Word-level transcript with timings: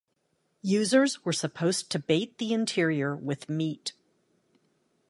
Users 0.63 1.23
were 1.23 1.31
supposed 1.31 1.91
to 1.91 1.99
bait 1.99 2.39
the 2.39 2.53
interior 2.53 3.15
with 3.15 3.47
meat. 3.47 3.93